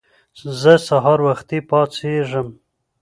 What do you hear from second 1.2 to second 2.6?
وختی پاڅیږم